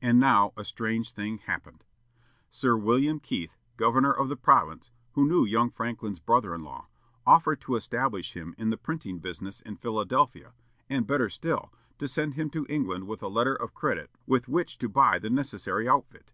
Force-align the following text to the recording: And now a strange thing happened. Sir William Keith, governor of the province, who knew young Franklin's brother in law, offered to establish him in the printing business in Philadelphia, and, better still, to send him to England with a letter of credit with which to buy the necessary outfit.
And 0.00 0.20
now 0.20 0.52
a 0.56 0.62
strange 0.62 1.10
thing 1.10 1.38
happened. 1.38 1.82
Sir 2.48 2.76
William 2.76 3.18
Keith, 3.18 3.56
governor 3.76 4.12
of 4.12 4.28
the 4.28 4.36
province, 4.36 4.92
who 5.14 5.26
knew 5.26 5.44
young 5.44 5.72
Franklin's 5.72 6.20
brother 6.20 6.54
in 6.54 6.62
law, 6.62 6.86
offered 7.26 7.60
to 7.62 7.74
establish 7.74 8.34
him 8.34 8.54
in 8.58 8.70
the 8.70 8.76
printing 8.76 9.18
business 9.18 9.60
in 9.60 9.74
Philadelphia, 9.74 10.52
and, 10.88 11.04
better 11.04 11.28
still, 11.28 11.72
to 11.98 12.06
send 12.06 12.34
him 12.34 12.48
to 12.50 12.64
England 12.68 13.08
with 13.08 13.24
a 13.24 13.26
letter 13.28 13.56
of 13.56 13.74
credit 13.74 14.12
with 14.24 14.46
which 14.46 14.78
to 14.78 14.88
buy 14.88 15.18
the 15.18 15.30
necessary 15.30 15.88
outfit. 15.88 16.30